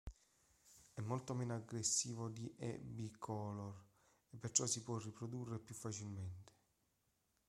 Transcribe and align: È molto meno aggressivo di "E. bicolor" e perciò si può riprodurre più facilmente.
È 0.95 0.99
molto 1.01 1.35
meno 1.35 1.53
aggressivo 1.53 2.27
di 2.27 2.51
"E. 2.57 2.79
bicolor" 2.79 3.71
e 4.31 4.35
perciò 4.37 4.65
si 4.65 4.81
può 4.81 4.97
riprodurre 4.97 5.59
più 5.59 5.75
facilmente. 5.75 6.53